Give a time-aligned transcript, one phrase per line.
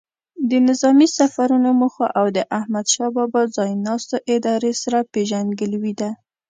[0.49, 6.09] د نظامي سفرونو موخو او د احمدشاه بابا ځای ناستو ادارې سره پیژندګلوي ده.